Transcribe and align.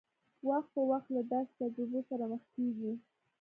وخت 0.47 0.69
په 0.75 0.81
وخت 0.91 1.07
له 1.15 1.21
داسې 1.31 1.51
تجربو 1.59 1.99
سره 2.09 2.23
مخ 2.31 2.43
کېږي. 2.55 2.91